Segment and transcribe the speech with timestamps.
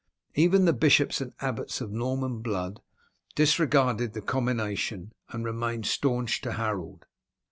[0.33, 2.81] Even the bishops and abbots of Norman blood
[3.35, 7.05] disregarded the commination, and remained staunch to Harold.